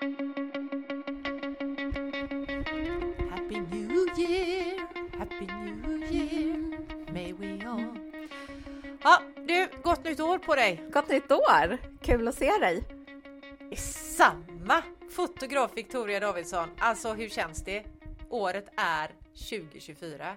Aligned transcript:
Happy 0.00 0.16
New 3.70 4.06
Year, 4.16 4.88
Happy 5.18 5.46
New 5.46 6.02
Year, 6.10 6.56
may 7.12 7.32
we 7.32 7.66
all... 7.66 7.98
Ja, 9.02 9.22
du, 9.46 9.68
gott 9.82 10.04
nytt 10.04 10.20
år 10.20 10.38
på 10.38 10.54
dig! 10.54 10.82
Gott 10.92 11.08
nytt 11.08 11.32
år! 11.32 11.78
Kul 12.02 12.28
att 12.28 12.34
se 12.34 12.50
dig! 12.50 12.84
Samma! 14.16 14.82
Fotograf 15.10 15.70
Victoria 15.76 16.20
Davidsson. 16.20 16.68
Alltså, 16.78 17.12
hur 17.12 17.28
känns 17.28 17.64
det? 17.64 17.84
Året 18.30 18.68
är 18.76 19.10
2024. 19.50 20.36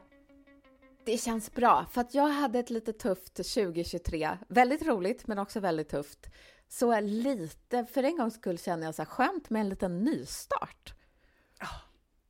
Det 1.06 1.18
känns 1.18 1.54
bra, 1.54 1.86
för 1.92 2.02
att 2.02 2.14
jag 2.14 2.28
hade 2.28 2.60
ett 2.60 2.70
lite 2.70 2.94
tufft 2.94 3.36
2023. 3.36 4.38
Väldigt 4.48 4.86
roligt, 4.86 5.28
men 5.28 5.40
också 5.40 5.60
väldigt 5.60 5.90
tufft. 5.90 6.30
Så 6.74 7.00
lite, 7.00 7.86
för 7.86 8.04
en 8.04 8.18
gångs 8.18 8.34
skull 8.34 8.60
känner 8.60 8.86
jag 8.86 8.96
så 8.96 9.02
här 9.02 9.10
skönt 9.10 9.50
med 9.50 9.60
en 9.60 9.70
liten 9.70 10.04
nystart. 10.04 10.94
Oh. 11.62 11.78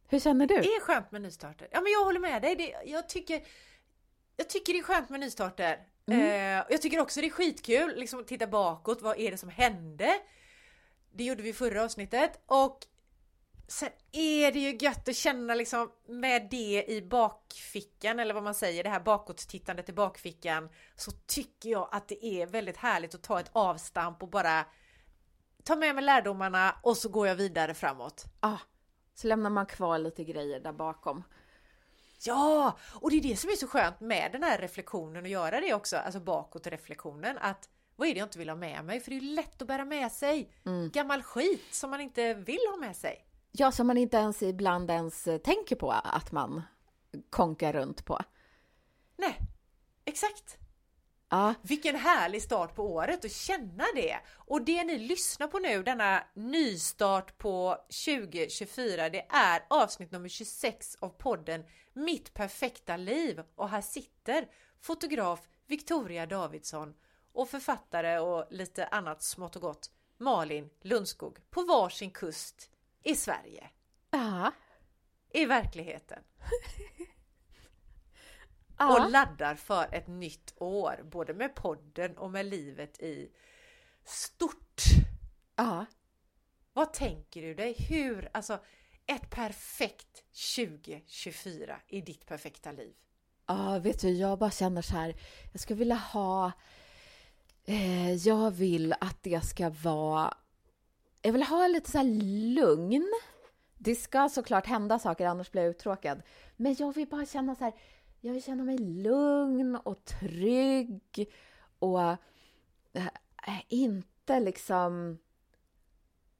Hur 0.07 0.19
känner 0.19 0.47
du? 0.47 0.55
Det 0.55 0.75
är 0.75 0.79
skönt 0.79 1.11
med 1.11 1.21
nystarter. 1.21 1.67
Ja, 1.71 1.81
men 1.81 1.91
jag 1.91 2.05
håller 2.05 2.19
med 2.19 2.41
dig. 2.41 2.55
Det, 2.55 2.75
jag, 2.85 3.09
tycker, 3.09 3.43
jag 4.37 4.49
tycker 4.49 4.73
det 4.73 4.79
är 4.79 4.83
skönt 4.83 5.09
med 5.09 5.19
nystarter. 5.19 5.87
Mm. 6.05 6.19
Eh, 6.21 6.65
jag 6.69 6.81
tycker 6.81 6.99
också 6.99 7.21
det 7.21 7.27
är 7.27 7.29
skitkul 7.29 7.95
liksom, 7.95 8.19
att 8.19 8.27
titta 8.27 8.47
bakåt. 8.47 9.01
Vad 9.01 9.19
är 9.19 9.31
det 9.31 9.37
som 9.37 9.49
hände? 9.49 10.13
Det 11.11 11.23
gjorde 11.23 11.43
vi 11.43 11.49
i 11.49 11.53
förra 11.53 11.83
avsnittet 11.83 12.41
och 12.45 12.79
sen 13.67 13.89
är 14.11 14.51
det 14.51 14.59
ju 14.59 14.77
gött 14.81 15.09
att 15.09 15.15
känna 15.15 15.55
liksom 15.55 15.91
med 16.07 16.47
det 16.51 16.85
i 16.87 17.01
bakfickan 17.01 18.19
eller 18.19 18.33
vad 18.33 18.43
man 18.43 18.55
säger, 18.55 18.83
det 18.83 18.89
här 18.89 18.99
bakåttittandet 18.99 19.89
i 19.89 19.93
bakfickan 19.93 20.69
så 20.95 21.11
tycker 21.11 21.69
jag 21.69 21.89
att 21.91 22.07
det 22.07 22.25
är 22.25 22.47
väldigt 22.47 22.77
härligt 22.77 23.15
att 23.15 23.23
ta 23.23 23.39
ett 23.39 23.49
avstamp 23.53 24.23
och 24.23 24.29
bara 24.29 24.65
ta 25.63 25.75
med 25.75 25.95
mig 25.95 26.03
lärdomarna 26.03 26.75
och 26.83 26.97
så 26.97 27.09
går 27.09 27.27
jag 27.27 27.35
vidare 27.35 27.73
framåt. 27.73 28.25
Ah, 28.39 28.57
så 29.13 29.27
lämnar 29.27 29.49
man 29.49 29.65
kvar 29.65 29.97
lite 29.97 30.23
grejer 30.23 30.59
där 30.59 30.73
bakom. 30.73 31.23
Ja, 32.25 32.77
och 32.95 33.11
det 33.11 33.17
är 33.17 33.21
det 33.21 33.37
som 33.37 33.49
är 33.49 33.55
så 33.55 33.67
skönt 33.67 33.99
med 33.99 34.31
den 34.31 34.43
här 34.43 34.57
reflektionen 34.57 35.23
och 35.23 35.29
göra 35.29 35.61
det 35.61 35.73
också, 35.73 35.97
alltså 35.97 36.19
bakåt 36.19 36.67
reflektionen 36.67 37.37
att 37.37 37.69
vad 37.95 38.07
är 38.07 38.13
det 38.13 38.19
jag 38.19 38.25
inte 38.25 38.39
vill 38.39 38.49
ha 38.49 38.55
med 38.55 38.85
mig? 38.85 38.99
För 38.99 39.11
det 39.11 39.17
är 39.17 39.21
ju 39.21 39.35
lätt 39.35 39.61
att 39.61 39.67
bära 39.67 39.85
med 39.85 40.11
sig 40.11 40.53
mm. 40.65 40.89
gammal 40.89 41.23
skit 41.23 41.67
som 41.71 41.89
man 41.89 42.01
inte 42.01 42.33
vill 42.33 42.59
ha 42.71 42.77
med 42.77 42.95
sig. 42.95 43.25
Ja, 43.55 43.71
som 43.71 43.87
man 43.87 43.97
inte 43.97 44.17
ens 44.17 44.43
ibland 44.43 44.91
ens 44.91 45.27
eh, 45.27 45.37
tänker 45.37 45.75
på 45.75 45.91
att 45.91 46.31
man 46.31 46.61
konkar 47.29 47.73
runt 47.73 48.05
på. 48.05 48.19
Nej, 49.17 49.39
exakt. 50.05 50.57
Ja. 51.29 51.53
Vilken 51.61 51.95
härlig 51.95 52.41
start 52.41 52.75
på 52.75 52.93
året 52.93 53.25
att 53.25 53.31
känna 53.31 53.83
det! 53.95 54.19
Och 54.35 54.61
det 54.61 54.83
ni 54.83 54.97
lyssnar 54.97 55.47
på 55.47 55.59
nu, 55.59 55.83
denna 55.83 56.23
nystart 56.33 57.37
på 57.37 57.77
2024, 58.05 59.09
det 59.09 59.25
är 59.29 59.65
avsnitt 59.69 60.11
nummer 60.11 60.29
26 60.29 60.95
av 60.99 61.09
podden 61.09 61.63
Mitt 61.93 62.33
perfekta 62.33 62.97
liv. 62.97 63.43
Och 63.55 63.69
här 63.69 63.81
sitter 63.81 64.47
fotograf 64.81 65.39
Victoria 65.67 66.25
Davidsson 66.25 66.93
och 67.33 67.49
författare 67.49 68.19
och 68.19 68.45
lite 68.49 68.87
annat 68.87 69.23
smått 69.23 69.55
och 69.55 69.61
gott 69.61 69.91
Malin 70.17 70.69
Lundskog 70.81 71.39
på 71.49 71.63
varsin 71.63 72.11
kust 72.11 72.69
i 73.03 73.15
Sverige. 73.15 73.69
Ja. 74.11 74.51
I 75.33 75.45
verkligheten. 75.45 76.23
ja. 78.77 78.93
Och 78.93 79.11
laddar 79.11 79.55
för 79.55 79.93
ett 79.93 80.07
nytt 80.07 80.53
år, 80.57 81.01
både 81.03 81.33
med 81.33 81.55
podden 81.55 82.17
och 82.17 82.31
med 82.31 82.45
livet 82.45 82.99
i 82.99 83.31
stort. 84.03 84.81
Ja. 85.55 85.85
Vad 86.73 86.93
tänker 86.93 87.41
du 87.41 87.53
dig? 87.53 87.75
Hur, 87.89 88.29
alltså 88.33 88.59
ett 89.05 89.29
perfekt 89.29 90.23
2024 90.55 91.79
i 91.87 92.01
ditt 92.01 92.25
perfekta 92.25 92.71
liv? 92.71 92.93
Ja, 93.45 93.79
vet 93.79 94.01
du, 94.01 94.09
jag 94.09 94.39
bara 94.39 94.51
känner 94.51 94.81
så 94.81 94.93
här. 94.93 95.15
Jag 95.51 95.61
skulle 95.61 95.79
vilja 95.79 95.95
ha 95.95 96.51
Eh, 97.65 98.13
jag 98.13 98.51
vill 98.51 98.93
att 98.99 99.23
det 99.23 99.45
ska 99.45 99.69
vara... 99.69 100.33
Jag 101.25 101.33
vill 101.33 101.43
ha 101.43 101.67
lite 101.67 101.91
så 101.91 102.03
lugn. 102.55 103.13
Det 103.77 103.95
ska 103.95 104.29
såklart 104.29 104.65
hända 104.65 104.99
saker, 104.99 105.25
annars 105.25 105.51
blir 105.51 105.61
jag 105.61 105.69
uttråkad. 105.69 106.21
Men 106.55 106.75
jag 106.79 106.95
vill 106.95 107.07
bara 107.07 107.25
känna 107.25 107.55
så 107.55 107.63
här... 107.63 107.73
Jag 108.21 108.33
vill 108.33 108.43
känna 108.43 108.63
mig 108.63 108.77
lugn 108.77 109.75
och 109.75 110.05
trygg 110.05 111.31
och 111.79 112.01
äh, 112.93 113.61
inte 113.67 114.39
liksom... 114.39 115.19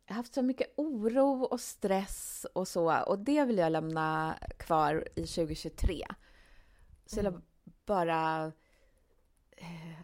Jag 0.06 0.14
har 0.14 0.18
haft 0.18 0.34
så 0.34 0.42
mycket 0.42 0.74
oro 0.78 1.44
och 1.44 1.62
stress 1.62 2.46
och 2.54 2.68
så 2.68 3.04
och 3.04 3.20
det 3.20 3.46
vill 3.46 3.58
jag 3.58 3.72
lämna 3.72 4.38
kvar 4.58 5.08
i 5.16 5.22
2023. 5.22 6.06
Så 7.06 7.20
jag 7.20 7.26
mm. 7.26 7.42
bara 7.86 8.52
eh, 9.52 10.03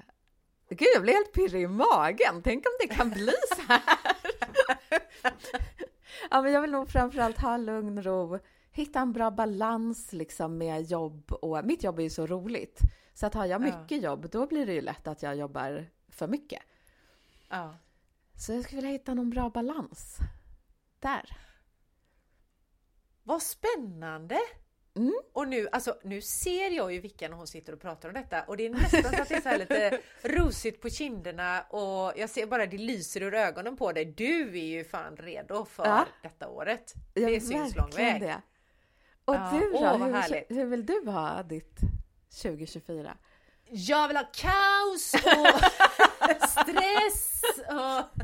Gud, 0.69 0.87
jag 0.93 1.01
blir 1.01 1.13
helt 1.13 1.33
pirrig 1.33 1.61
i 1.61 1.67
magen. 1.67 2.41
Tänk 2.43 2.65
om 2.65 2.71
det 2.79 2.87
kan 2.87 3.09
bli 3.09 3.33
så 3.55 3.61
här. 3.67 3.81
ja, 6.29 6.41
men 6.41 6.51
jag 6.51 6.61
vill 6.61 6.71
nog 6.71 6.89
framförallt 6.89 7.37
ha 7.37 7.57
lugn 7.57 7.97
och 7.97 8.03
ro, 8.03 8.39
hitta 8.71 8.99
en 8.99 9.13
bra 9.13 9.31
balans 9.31 10.13
liksom 10.13 10.57
med 10.57 10.81
jobb 10.81 11.31
och 11.31 11.65
mitt 11.65 11.83
jobb 11.83 11.99
är 11.99 12.03
ju 12.03 12.09
så 12.09 12.27
roligt. 12.27 12.79
Så 13.13 13.25
att 13.25 13.33
har 13.33 13.45
jag 13.45 13.61
mycket 13.61 13.91
ja. 13.91 13.97
jobb, 13.97 14.29
då 14.29 14.47
blir 14.47 14.65
det 14.65 14.73
ju 14.73 14.81
lätt 14.81 15.07
att 15.07 15.23
jag 15.23 15.35
jobbar 15.35 15.85
för 16.09 16.27
mycket. 16.27 16.61
Ja. 17.49 17.75
Så 18.35 18.53
jag 18.53 18.63
skulle 18.63 18.81
vilja 18.81 18.91
hitta 18.91 19.13
någon 19.13 19.29
bra 19.29 19.49
balans 19.49 20.17
där. 20.99 21.37
Vad 23.23 23.41
spännande! 23.41 24.39
Mm. 24.99 25.13
Och 25.33 25.47
nu, 25.47 25.67
alltså, 25.71 25.95
nu 26.03 26.21
ser 26.21 26.69
jag 26.69 26.93
ju 26.93 26.99
Vicka 26.99 27.29
när 27.29 27.37
hon 27.37 27.47
sitter 27.47 27.73
och 27.73 27.81
pratar 27.81 28.09
om 28.09 28.15
detta 28.15 28.43
och 28.43 28.57
det 28.57 28.65
är 28.65 28.69
nästan 28.69 29.03
så 29.03 29.21
att 29.21 29.29
det 29.29 29.35
är 29.35 29.51
så 29.51 29.57
lite 29.57 29.99
rosigt 30.21 30.81
på 30.81 30.89
kinderna 30.89 31.61
och 31.61 32.13
jag 32.15 32.29
ser 32.29 32.45
bara 32.45 32.65
det 32.65 32.77
lyser 32.77 33.23
ur 33.23 33.33
ögonen 33.33 33.77
på 33.77 33.91
dig. 33.91 34.05
Du 34.05 34.59
är 34.59 34.65
ju 34.65 34.83
fan 34.83 35.17
redo 35.17 35.65
för 35.65 35.85
ja. 35.85 36.05
detta 36.23 36.47
året. 36.47 36.93
Det 37.13 37.21
ja, 37.21 37.39
syns 37.39 37.75
lång 37.75 37.89
väg. 37.89 38.21
Det. 38.21 38.41
Och 39.25 39.35
ja. 39.35 39.49
du 39.53 39.71
då? 39.71 39.77
Åh, 39.77 40.05
hur, 40.05 40.55
hur 40.55 40.65
vill 40.65 40.85
du 40.85 41.03
ha 41.05 41.43
ditt 41.43 41.79
2024? 42.41 43.17
Jag 43.71 44.07
vill 44.07 44.17
ha 44.17 44.25
kaos 44.33 45.13
och 45.13 45.61
stress 46.33 47.41
och 47.69 48.21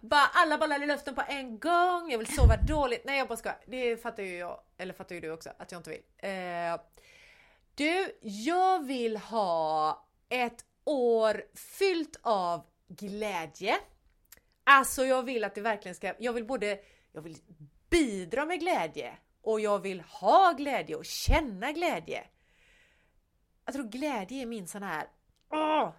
bara 0.00 0.26
alla 0.32 0.58
bollar 0.58 0.82
i 0.82 0.86
luften 0.86 1.14
på 1.14 1.22
en 1.28 1.58
gång. 1.58 2.10
Jag 2.10 2.18
vill 2.18 2.34
sova 2.34 2.56
dåligt. 2.56 3.04
Nej 3.04 3.18
jag 3.18 3.28
bara 3.28 3.36
ska. 3.36 3.52
Det 3.66 3.96
fattar 3.96 4.22
ju 4.22 4.36
jag, 4.38 4.60
eller 4.78 4.94
fattar 4.94 5.14
ju 5.14 5.20
du 5.20 5.30
också 5.30 5.50
att 5.58 5.72
jag 5.72 5.78
inte 5.78 5.90
vill. 5.90 6.02
Eh, 6.18 6.80
du, 7.74 8.18
jag 8.20 8.86
vill 8.86 9.16
ha 9.16 10.06
ett 10.28 10.64
år 10.84 11.44
fyllt 11.78 12.20
av 12.22 12.66
glädje. 12.88 13.76
Alltså 14.64 15.04
jag 15.04 15.22
vill 15.22 15.44
att 15.44 15.54
det 15.54 15.60
verkligen 15.60 15.94
ska, 15.94 16.14
jag 16.18 16.32
vill 16.32 16.46
både, 16.46 16.78
jag 17.12 17.22
vill 17.22 17.36
bidra 17.90 18.46
med 18.46 18.60
glädje 18.60 19.16
och 19.42 19.60
jag 19.60 19.78
vill 19.78 20.00
ha 20.00 20.52
glädje 20.52 20.96
och 20.96 21.04
känna 21.04 21.72
glädje. 21.72 22.24
Jag 23.64 23.74
tror 23.74 23.84
glädje 23.84 24.42
är 24.42 24.46
min 24.46 24.68
sån 24.68 24.82
här 24.82 25.06
åh, 25.50 25.90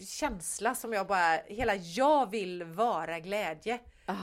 känsla 0.00 0.74
som 0.74 0.92
jag 0.92 1.06
bara, 1.06 1.36
hela 1.46 1.74
jag 1.74 2.30
vill 2.30 2.64
vara 2.64 3.20
glädje. 3.20 3.80
Ah. 4.06 4.14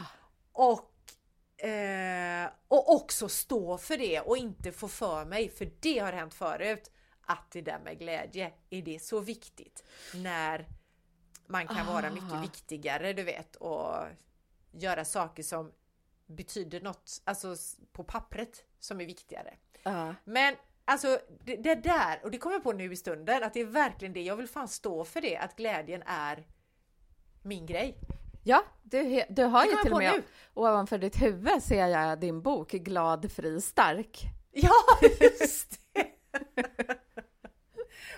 Och, 0.52 1.66
eh, 1.68 2.50
och 2.68 2.96
också 2.96 3.30
stå 3.30 3.78
för 3.78 3.98
det 3.98 4.22
och 4.22 4.38
inte 4.38 4.72
få 4.72 4.88
för 4.88 5.26
mig, 5.26 5.50
för 5.50 5.72
det 5.80 6.00
har 6.00 6.14
hänt 6.14 6.34
förut, 6.34 6.92
att 7.22 7.52
det 7.52 7.62
där 7.62 7.80
med 7.80 8.00
glädje, 8.00 8.54
är 8.70 8.82
det 8.82 9.00
så 9.00 9.20
viktigt 9.20 9.84
när 10.14 10.68
man 11.48 11.68
kan 11.68 11.90
ah. 11.90 11.94
vara 11.94 12.12
mycket 12.12 12.44
viktigare, 12.44 13.14
du 13.14 13.24
vet, 13.24 13.56
och 13.56 13.96
göra 14.72 15.06
saker 15.06 15.44
som 15.44 15.72
betyder 16.26 16.82
något, 16.82 17.22
alltså 17.24 17.56
på 17.92 18.04
pappret, 18.04 18.64
som 18.80 19.02
är 19.02 19.06
viktigare. 19.06 19.58
Ah. 19.84 20.14
Men 20.24 20.56
Alltså 20.90 21.20
det, 21.44 21.56
det, 21.56 21.76
där, 21.76 22.20
och 22.24 22.32
det 22.32 22.38
kommer 22.38 22.56
jag 22.56 22.64
på 22.64 22.72
nu 22.72 22.94
i 22.94 22.96
stunden, 22.96 23.44
att 23.44 23.54
det 23.54 23.60
är 23.60 23.66
verkligen 23.66 24.14
det, 24.14 24.22
jag 24.22 24.36
vill 24.36 24.48
fan 24.48 24.68
stå 24.68 25.04
för 25.04 25.22
det, 25.22 25.38
att 25.38 25.56
glädjen 25.56 26.04
är 26.06 26.48
min 27.44 27.66
grej. 27.66 27.98
Ja, 28.44 28.64
du, 28.84 29.24
du 29.30 29.44
har 29.44 29.66
ju 29.66 29.72
till 29.84 29.94
och 29.94 29.98
med 29.98 30.14
nu. 30.14 30.24
ovanför 30.54 30.98
ditt 30.98 31.22
huvud 31.22 31.64
ser 31.64 31.88
jag 31.88 32.20
din 32.20 32.42
bok 32.42 32.72
Glad, 32.72 33.32
fri, 33.32 33.62
stark. 33.62 34.22
Ja, 34.52 34.74
just 35.22 35.80
det! 35.94 36.08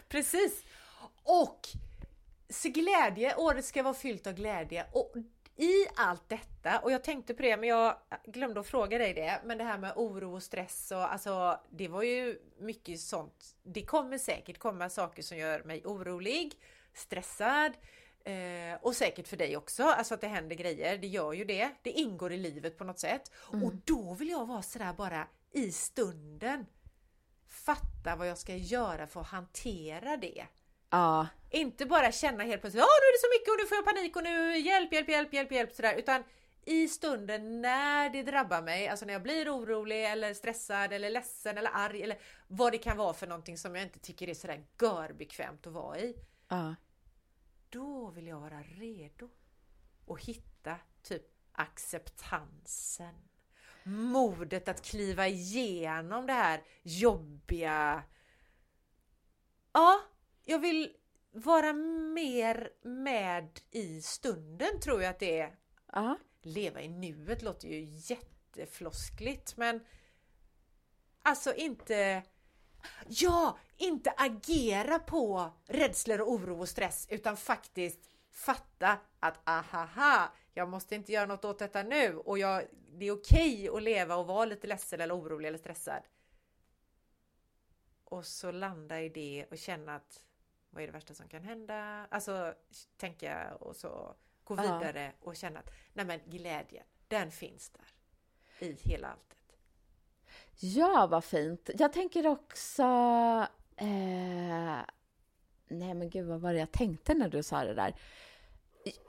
Precis! 0.10 0.64
Och 1.24 1.68
så 2.50 2.70
glädje, 2.70 3.36
året 3.36 3.66
ska 3.66 3.84
vara 3.84 3.94
fyllt 3.94 4.28
av 4.28 4.34
glädje 4.34 4.86
och 4.92 5.14
i 5.56 5.88
allt 5.96 6.30
detta, 6.30 6.80
och 6.80 6.92
jag 6.92 7.04
tänkte 7.04 7.34
på 7.34 7.42
det 7.42 7.58
men 7.58 7.70
jag 7.70 7.96
glömde 8.26 8.60
att 8.60 8.68
fråga 8.68 8.98
dig 8.98 9.14
det, 9.14 9.42
men 9.46 9.58
det 9.58 9.64
här 9.64 9.78
med 9.78 9.94
oro 9.96 10.36
och 10.36 10.44
stress 10.44 10.92
och 10.92 11.14
alltså 11.14 11.60
det 11.70 11.88
var 11.88 12.04
ju 12.04 12.40
mycket 12.60 13.00
sånt. 13.00 13.56
Det 13.64 13.86
kommer 13.86 14.18
säkert 14.18 14.58
komma 14.58 14.90
saker 14.90 15.24
som 15.24 15.38
gör 15.38 15.64
mig 15.64 15.82
orolig, 15.86 16.54
stressad, 16.94 17.74
Eh, 18.24 18.78
och 18.82 18.96
säkert 18.96 19.28
för 19.28 19.38
dig 19.38 19.58
också, 19.58 19.84
alltså 19.84 20.14
att 20.14 20.22
det 20.22 20.28
händer 20.28 20.56
grejer, 20.56 20.98
det 20.98 21.08
gör 21.08 21.34
ju 21.34 21.46
det. 21.46 21.72
Det 21.82 21.92
ingår 21.92 22.32
i 22.32 22.38
livet 22.38 22.78
på 22.78 22.84
något 22.84 23.00
sätt. 23.00 23.32
Mm. 23.54 23.64
Och 23.64 23.74
då 23.86 24.14
vill 24.14 24.30
jag 24.30 24.46
vara 24.46 24.62
sådär 24.62 24.94
bara 24.94 25.28
i 25.52 25.72
stunden. 25.72 26.66
Fatta 27.48 28.16
vad 28.16 28.28
jag 28.28 28.38
ska 28.38 28.56
göra 28.56 29.08
för 29.08 29.22
att 29.22 29.28
hantera 29.28 30.18
det. 30.18 30.46
Ja, 30.90 31.28
Inte 31.54 31.86
bara 31.86 32.12
känna 32.12 32.44
helt 32.44 32.62
plötsligt, 32.62 32.84
åh 32.84 32.88
nu 33.02 33.08
är 33.08 33.14
det 33.14 33.22
så 33.22 33.40
mycket 33.40 33.52
och 33.52 33.60
nu 33.60 33.66
får 33.68 33.78
jag 33.78 33.86
panik 33.86 34.16
och 34.16 34.24
nu 34.24 34.58
hjälp, 34.58 34.94
hjälp, 34.94 35.10
hjälp, 35.10 35.34
hjälp, 35.34 35.52
hjälp 35.52 35.74
sådär. 35.74 35.96
Utan 35.96 36.24
i 36.66 36.88
stunden 36.88 37.62
när 37.62 38.10
det 38.10 38.24
drabbar 38.24 38.62
mig, 38.62 38.88
alltså 38.88 39.06
när 39.06 39.14
jag 39.14 39.24
blir 39.24 39.56
orolig 39.56 40.06
eller 40.06 40.34
stressad 40.34 40.94
eller 40.94 41.10
ledsen 41.10 41.58
eller 41.58 41.72
arg 41.74 42.04
eller 42.04 42.20
vad 42.48 42.72
det 42.72 42.78
kan 42.78 42.98
vara 42.98 43.14
för 43.14 43.28
någonting 43.28 43.58
som 43.58 43.76
jag 43.76 43.84
inte 43.84 44.00
tycker 44.00 44.30
är 44.30 44.34
sådär 44.34 44.66
görbekvämt 44.82 45.68
att 45.68 45.74
vara 45.74 46.00
i. 46.00 46.16
ja. 46.48 46.76
Då 47.70 48.10
vill 48.10 48.28
jag 48.28 48.40
vara 48.40 48.62
redo 48.62 49.30
och 50.06 50.22
hitta 50.22 50.78
typ 51.04 51.24
acceptansen. 51.52 53.16
Modet 53.84 54.68
att 54.68 54.82
kliva 54.82 55.28
igenom 55.28 56.28
det 56.28 56.34
här 56.34 56.64
jobbiga. 56.84 58.04
Ja, 59.74 60.02
jag 60.44 60.60
vill 60.60 60.96
vara 61.32 61.74
mer 61.74 62.70
med 62.82 63.60
i 63.72 64.02
stunden 64.02 64.80
tror 64.80 65.02
jag 65.02 65.10
att 65.10 65.20
det 65.20 65.40
är. 65.40 65.56
ja. 65.94 66.18
Leva 66.44 66.82
i 66.82 66.88
nuet 66.88 67.42
låter 67.42 67.68
ju 67.68 67.84
jättefloskligt 67.84 69.58
men 69.58 69.86
alltså 71.24 71.54
inte 71.54 72.24
Ja, 73.08 73.58
inte 73.78 74.14
agera 74.18 75.00
på 75.00 75.52
rädslor 75.66 76.22
och 76.22 76.32
oro 76.32 76.60
och 76.60 76.70
stress 76.70 77.08
utan 77.10 77.38
faktiskt 77.38 78.10
fatta 78.32 78.98
att 79.20 79.40
ahaha, 79.44 80.32
jag 80.54 80.70
måste 80.70 80.96
inte 80.96 81.12
göra 81.12 81.26
något 81.26 81.46
åt 81.46 81.60
detta 81.60 81.84
nu 81.84 82.18
och 82.18 82.40
jag, 82.40 82.64
det 82.92 83.06
är 83.06 83.12
okej 83.12 83.70
att 83.70 83.84
leva 83.84 84.16
och 84.16 84.28
vara 84.28 84.46
lite 84.46 84.68
ledsen 84.68 85.02
eller 85.02 85.20
orolig 85.20 85.48
eller 85.48 85.58
stressad. 85.58 86.04
Och 88.04 88.26
så 88.26 88.52
landa 88.52 89.02
i 89.02 89.10
det 89.10 89.46
och 89.52 89.58
känna 89.58 89.96
att 89.96 90.22
vad 90.72 90.84
är 90.84 90.88
det 90.88 90.94
värsta 90.94 91.14
som 91.14 91.28
kan 91.28 91.44
hända? 91.44 92.08
Alltså 92.12 92.54
tänka 92.98 93.54
och 93.60 93.76
så 93.76 94.16
gå 94.44 94.56
Ja. 94.56 94.62
vidare 94.62 95.12
och 95.22 95.36
känna 95.36 95.60
att 95.60 95.72
nej 95.94 96.06
men 96.06 96.20
glädjen, 96.26 96.86
den 97.08 97.32
finns 97.32 97.70
där 97.70 97.88
i 98.68 98.74
hela 98.74 99.08
alltet. 99.08 99.38
Ja, 100.60 101.08
vad 101.12 101.24
fint. 101.24 101.70
Jag 101.80 101.94
tänker 101.94 102.28
också... 102.28 102.84
Eh, 103.76 104.80
nej, 105.68 105.94
men 105.94 106.10
gud, 106.10 106.28
vad 106.28 106.42
var 106.42 106.54
det 106.54 106.60
jag 106.60 106.72
tänkte 106.72 107.14
när 107.14 107.30
du 107.30 107.44
sa 107.44 107.64
det 107.64 107.74
där? 107.74 107.96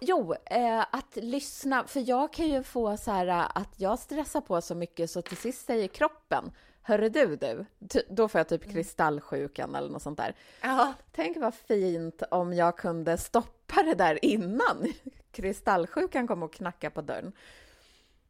Jo, 0.00 0.34
eh, 0.34 0.80
att 0.80 1.16
lyssna. 1.16 1.86
För 1.86 2.08
jag 2.08 2.32
kan 2.32 2.46
ju 2.46 2.62
få 2.62 2.96
så 2.96 3.10
här 3.10 3.26
eh, 3.26 3.50
att 3.54 3.80
jag 3.80 3.98
stressar 3.98 4.40
på 4.40 4.60
så 4.60 4.74
mycket 4.74 5.10
så 5.10 5.22
till 5.22 5.36
sist 5.36 5.66
säger 5.66 5.88
kroppen 5.88 6.52
Hörru 6.82 7.08
du, 7.08 7.36
du. 7.36 7.64
Då 8.08 8.28
får 8.28 8.38
jag 8.38 8.48
typ 8.48 8.72
kristallsjukan 8.72 9.74
eller 9.74 9.88
något 9.88 10.02
sånt 10.02 10.18
där. 10.18 10.34
Ja, 10.60 10.94
Tänk 11.12 11.36
vad 11.36 11.54
fint 11.54 12.22
om 12.30 12.52
jag 12.52 12.78
kunde 12.78 13.18
stoppa 13.18 13.82
det 13.82 13.94
där 13.94 14.24
innan 14.24 14.92
kristallsjukan 15.32 16.26
kom 16.26 16.42
och 16.42 16.52
knacka 16.52 16.90
på 16.90 17.00
dörren. 17.02 17.32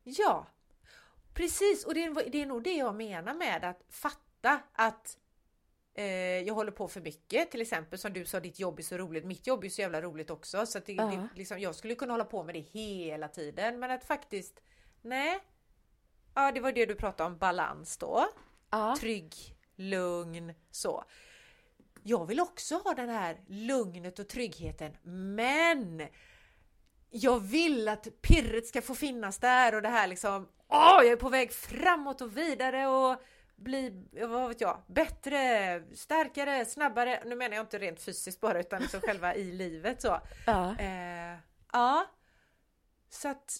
Ja, 0.04 0.46
precis. 1.34 1.84
Och 1.84 1.94
det 1.94 2.04
är, 2.04 2.30
det 2.30 2.42
är 2.42 2.46
nog 2.46 2.62
det 2.62 2.74
jag 2.74 2.94
menar 2.94 3.34
med 3.34 3.64
att 3.64 3.80
fatta 3.88 4.60
att 4.72 5.18
eh, 5.94 6.04
jag 6.38 6.54
håller 6.54 6.72
på 6.72 6.88
för 6.88 7.00
mycket. 7.00 7.50
Till 7.50 7.60
exempel 7.60 7.98
som 7.98 8.12
du 8.12 8.24
sa, 8.24 8.40
ditt 8.40 8.58
jobb 8.60 8.78
är 8.78 8.82
så 8.82 8.98
roligt. 8.98 9.24
Mitt 9.24 9.46
jobb 9.46 9.64
är 9.64 9.68
så 9.68 9.80
jävla 9.80 10.02
roligt 10.02 10.30
också. 10.30 10.66
Så 10.66 10.78
det, 10.86 10.92
Ja. 10.92 11.04
det, 11.06 11.28
liksom, 11.34 11.58
jag 11.60 11.74
skulle 11.74 11.94
kunna 11.94 12.12
hålla 12.12 12.24
på 12.24 12.42
med 12.42 12.54
det 12.54 12.60
hela 12.60 13.28
tiden. 13.28 13.78
Men 13.78 13.90
att 13.90 14.04
faktiskt, 14.04 14.60
nej. 15.02 15.40
Ja, 16.34 16.52
det 16.52 16.60
var 16.60 16.72
det 16.72 16.86
du 16.86 16.94
pratade 16.94 17.30
om, 17.30 17.38
balans 17.38 17.96
då. 17.96 18.28
Ja. 18.70 18.96
Trygg, 19.00 19.34
lugn, 19.76 20.54
så. 20.70 21.04
Jag 22.02 22.26
vill 22.26 22.40
också 22.40 22.74
ha 22.74 22.94
den 22.94 23.08
här 23.08 23.40
lugnet 23.46 24.18
och 24.18 24.28
tryggheten, 24.28 24.92
men 25.02 26.02
jag 27.10 27.40
vill 27.40 27.88
att 27.88 28.08
pirret 28.22 28.66
ska 28.66 28.82
få 28.82 28.94
finnas 28.94 29.38
där 29.38 29.74
och 29.74 29.82
det 29.82 29.88
här 29.88 30.06
liksom, 30.06 30.48
åh, 30.68 30.96
jag 30.96 31.06
är 31.06 31.16
på 31.16 31.28
väg 31.28 31.52
framåt 31.52 32.20
och 32.20 32.36
vidare 32.36 32.86
och 32.86 33.22
bli, 33.56 34.08
vad 34.12 34.48
vet 34.48 34.60
jag, 34.60 34.82
bättre, 34.86 35.82
starkare, 35.94 36.64
snabbare. 36.64 37.22
Nu 37.26 37.34
menar 37.34 37.56
jag 37.56 37.62
inte 37.62 37.78
rent 37.78 38.00
fysiskt 38.00 38.40
bara 38.40 38.60
utan 38.60 38.82
liksom 38.82 39.00
själva 39.00 39.34
i 39.34 39.52
livet 39.52 40.02
så. 40.02 40.20
Ja. 40.46 40.78
Eh, 40.78 41.38
ja, 41.72 42.06
så 43.10 43.28
att 43.28 43.58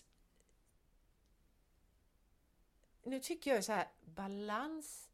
nu 3.05 3.21
tycker 3.21 3.55
jag 3.55 3.65
så 3.65 3.73
här, 3.73 3.89
balans. 4.05 5.09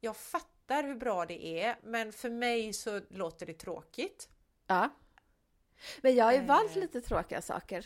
Jag 0.00 0.16
fattar 0.16 0.84
hur 0.84 0.94
bra 0.94 1.26
det 1.26 1.46
är, 1.62 1.76
men 1.82 2.12
för 2.12 2.30
mig 2.30 2.72
så 2.72 3.00
låter 3.10 3.46
det 3.46 3.54
tråkigt. 3.54 4.28
Ja. 4.66 4.88
Men 6.00 6.14
jag 6.14 6.24
har 6.24 6.32
ju 6.32 6.38
Eh. 6.38 6.46
valt 6.46 6.76
lite 6.76 7.00
tråkiga 7.00 7.42
saker. 7.42 7.82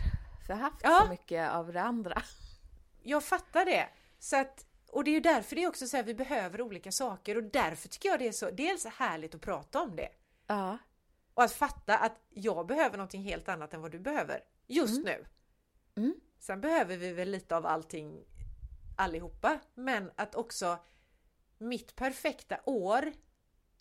För 0.47 0.53
jag 0.53 0.57
har 0.57 0.63
haft 0.63 0.81
Ja. 0.83 1.01
så 1.05 1.11
mycket 1.11 1.51
av 1.51 1.73
det 1.73 1.81
andra. 1.83 2.23
Jag 3.03 3.25
fattar 3.25 3.65
det. 3.65 3.89
Så 4.19 4.37
att, 4.37 4.67
och 4.89 5.05
det 5.05 5.11
är 5.11 5.13
ju 5.13 5.21
därför 5.21 5.57
det 5.57 5.63
är 5.63 5.69
också 5.69 5.87
så 5.87 5.97
här, 5.97 6.05
vi 6.05 6.15
behöver 6.15 6.61
olika 6.61 6.93
saker 6.93 7.37
och 7.37 7.43
därför 7.43 7.89
tycker 7.89 8.09
jag 8.09 8.19
det 8.19 8.29
är 8.29 8.33
så 8.33 8.51
dels 8.51 8.85
härligt 8.87 9.35
att 9.35 9.41
prata 9.41 9.81
om 9.83 9.97
det. 9.97 10.09
Ja. 10.47 10.79
Och 11.35 11.43
att 11.43 11.53
fatta 11.53 11.99
att 11.99 12.17
jag 12.31 12.67
behöver 12.67 12.97
någonting 12.97 13.23
helt 13.23 13.49
annat 13.49 13.75
än 13.75 13.81
vad 13.81 13.91
du 13.93 13.99
behöver 13.99 14.41
just 14.67 15.05
nu. 15.05 15.25
Mm. 15.97 16.15
Sen 16.39 16.61
behöver 16.61 16.97
vi 16.97 17.13
väl 17.13 17.31
lite 17.31 17.57
av 17.57 17.67
allting 17.67 18.25
allihopa, 19.01 19.59
men 19.75 20.11
att 20.17 20.35
också 20.35 20.79
mitt 21.59 21.97
perfekta 21.97 22.61
år, 22.65 23.13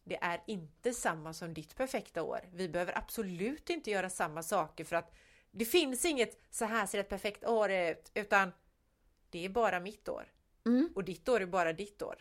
det 0.04 0.18
är 0.22 0.44
inte 0.48 0.94
samma 0.94 1.34
som 1.34 1.54
ditt 1.54 1.76
perfekta 1.76 2.24
år. 2.24 2.40
Vi 2.54 2.70
behöver 2.70 2.98
absolut 2.98 3.70
inte 3.70 3.92
göra 3.92 4.10
samma 4.10 4.44
saker 4.44 4.84
för 4.84 4.96
att 4.96 5.14
det 5.52 5.66
finns 5.66 6.06
inget 6.06 6.48
så 6.50 6.66
här 6.66 6.86
ser 6.86 7.00
ett 7.00 7.10
perfekt 7.10 7.46
år 7.46 7.72
ut, 7.72 8.12
utan 8.14 8.52
det 9.30 9.46
är 9.46 9.50
bara 9.50 9.80
mitt 9.80 10.10
år. 10.10 10.32
Mm. 10.66 10.90
Och 10.96 11.04
ditt 11.04 11.30
år 11.30 11.42
är 11.42 11.46
bara 11.46 11.74
ditt 11.74 12.02
år. 12.02 12.16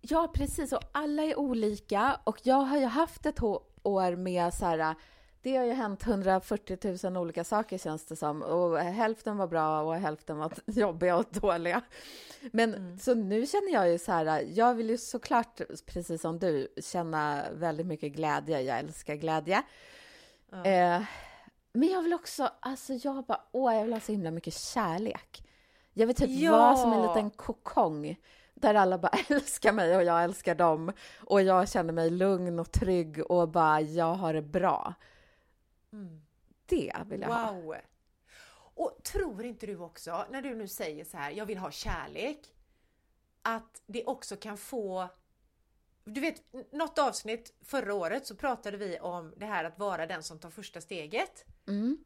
Ja, 0.00 0.30
precis. 0.34 0.72
Och 0.72 0.82
alla 0.92 1.22
är 1.22 1.38
olika. 1.38 2.20
Och 2.24 2.38
jag 2.42 2.56
har 2.56 2.78
ju 2.78 2.84
haft 2.84 3.26
ett 3.26 3.42
år 3.82 4.16
med 4.16 4.54
så 4.54 4.64
här... 4.64 4.94
Det 5.42 5.56
har 5.56 5.64
ju 5.64 5.72
hänt 5.72 6.06
140 6.06 6.96
000 7.04 7.16
olika 7.16 7.44
saker 7.44 7.78
känns 7.78 8.06
det 8.06 8.16
som. 8.16 8.42
Och 8.42 8.78
hälften 8.78 9.36
var 9.36 9.46
bra 9.46 9.80
och 9.82 9.94
hälften 9.94 10.38
var 10.38 10.52
jobbiga 10.66 11.16
och 11.16 11.24
dåliga. 11.30 11.82
Men 12.52 12.98
så 12.98 13.14
nu 13.14 13.46
känner 13.46 13.72
jag 13.72 13.90
ju 13.90 13.98
så 13.98 14.12
här, 14.12 14.44
jag 14.48 14.74
vill 14.74 14.90
ju 14.90 14.98
såklart, 14.98 15.60
precis 15.86 16.22
som 16.22 16.38
du, 16.38 16.68
känna 16.82 17.44
väldigt 17.52 17.86
mycket 17.86 18.12
glädje. 18.12 18.60
Jag 18.60 18.78
älskar 18.78 19.14
glädje. 19.14 19.62
Ja. 20.50 20.64
Eh, 20.64 21.02
men 21.72 21.88
jag 21.88 22.02
vill 22.02 22.14
också, 22.14 22.50
alltså 22.60 22.92
jag 22.92 23.24
bara, 23.24 23.40
åh, 23.52 23.74
jag 23.74 23.84
vill 23.84 23.92
ha 23.92 24.00
så 24.00 24.12
himla 24.12 24.30
mycket 24.30 24.54
kärlek. 24.54 25.48
Jag 25.92 26.06
vill 26.06 26.16
typ 26.16 26.30
Ja. 26.30 26.52
vara 26.52 26.76
som 26.76 26.92
en 26.92 27.02
liten 27.02 27.30
kokong 27.30 28.16
där 28.54 28.74
alla 28.74 28.98
bara 28.98 29.12
älskar 29.28 29.72
mig 29.72 29.96
och 29.96 30.04
jag 30.04 30.24
älskar 30.24 30.54
dem 30.54 30.92
och 31.20 31.42
jag 31.42 31.68
känner 31.68 31.92
mig 31.92 32.10
lugn 32.10 32.58
och 32.58 32.72
trygg 32.72 33.30
och 33.30 33.48
bara, 33.48 33.80
jag 33.80 34.14
har 34.14 34.34
det 34.34 34.42
bra. 34.42 34.94
Mm. 35.92 36.20
Det 36.66 36.92
vill 37.06 37.20
jag 37.20 37.28
ha. 37.28 37.52
Wow! 37.52 37.76
Och 38.74 38.98
tror 39.02 39.44
inte 39.44 39.66
du 39.66 39.76
också, 39.76 40.26
när 40.30 40.42
du 40.42 40.54
nu 40.54 40.68
säger 40.68 41.04
så 41.04 41.16
här, 41.16 41.30
jag 41.30 41.46
vill 41.46 41.58
ha 41.58 41.70
kärlek, 41.70 42.38
att 43.42 43.82
det 43.86 44.04
också 44.04 44.36
kan 44.36 44.56
få... 44.56 45.08
Du 46.04 46.20
vet, 46.20 46.42
något 46.72 46.98
avsnitt 46.98 47.54
förra 47.60 47.94
året 47.94 48.26
så 48.26 48.36
pratade 48.36 48.76
vi 48.76 48.98
om 49.00 49.34
det 49.36 49.46
här 49.46 49.64
att 49.64 49.78
vara 49.78 50.06
den 50.06 50.22
som 50.22 50.38
tar 50.38 50.50
första 50.50 50.80
steget. 50.80 51.44
Mm. 51.68 52.04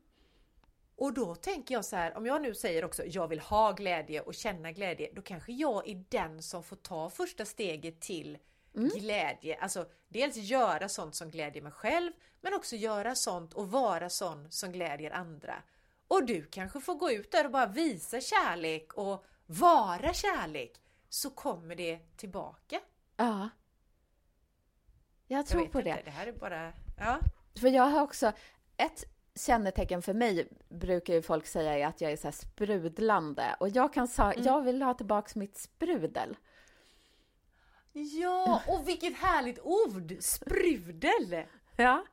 Och 0.97 1.13
då 1.13 1.35
tänker 1.35 1.75
jag 1.75 1.85
så 1.85 1.97
här, 1.97 2.17
om 2.17 2.27
jag 2.27 2.43
nu 2.43 2.55
säger 2.55 2.85
också 2.85 3.05
jag 3.05 3.29
vill 3.29 3.41
ha 3.41 3.73
glädje 3.73 4.21
och 4.21 4.35
känna 4.35 4.73
glädje, 4.73 5.11
då 5.13 5.23
kanske 5.23 5.53
jag 5.53 5.89
är 5.89 6.05
den 6.09 6.43
som 6.43 6.63
får 6.63 6.77
ta 6.77 7.11
första 7.11 7.45
steget 7.45 8.01
till 8.01 8.39
glädje. 8.75 9.59
Alltså 9.61 9.87
dels 10.09 10.37
göra 10.37 10.89
sånt 10.89 11.15
som 11.15 11.31
glädjer 11.31 11.63
mig 11.63 11.73
själv, 11.73 12.13
men 12.41 12.55
också 12.55 12.77
göra 12.77 13.15
sånt 13.15 13.55
och 13.55 13.71
vara 13.71 14.11
sån 14.11 14.51
som 14.51 14.73
glädjer 14.73 15.11
andra. 15.11 15.63
Och 16.09 16.27
du 16.27 16.43
kanske 16.45 16.81
får 16.81 16.95
gå 16.95 17.11
ut 17.11 17.31
där 17.33 17.45
och 17.45 17.51
bara 17.51 17.67
visa 17.67 18.21
kärlek 18.21 18.93
och 18.95 19.25
vara 19.47 20.13
kärlek, 20.13 20.81
så 21.09 21.31
kommer 21.31 21.75
det 21.75 21.99
tillbaka. 22.17 22.81
Ja. 23.17 23.49
Jag 25.27 25.39
Jag 25.39 25.47
tror 25.47 25.61
vet 25.63 25.73
på 25.73 25.79
inte, 25.79 25.91
det. 25.91 26.03
det 26.05 26.11
här 26.11 26.27
är 26.27 26.33
bara... 26.33 26.73
Ja. 26.99 27.19
För 27.61 27.69
jag 27.69 27.83
har 27.83 28.03
också, 28.03 28.33
ett 28.77 29.05
kännetecken 29.35 30.03
för 30.03 30.15
mig 30.15 30.49
brukar 30.69 31.15
ju 31.15 31.23
folk 31.23 31.47
säga 31.47 31.79
är 31.79 31.87
att 31.87 32.01
jag 32.01 32.13
är 32.13 32.17
så 32.17 32.27
här 32.27 32.33
sprudlande. 32.33 33.57
Och 33.61 33.69
jag 33.69 33.93
kan 33.93 34.09
säga, 34.09 34.35
jag 34.37 34.63
vill 34.63 34.83
ha 34.83 34.95
tillbaks 34.95 35.35
mitt 35.37 35.57
sprudel. 35.57 36.37
Ja, 37.97 38.63
och 38.69 38.89
vilket 38.89 39.17
härligt 39.17 39.59
ord! 39.63 40.17
Sprudel! 40.21 41.45
Ja. 41.77 42.05